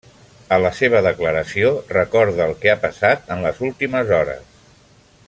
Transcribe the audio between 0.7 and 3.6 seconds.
seva declaració recorda el que ha passat en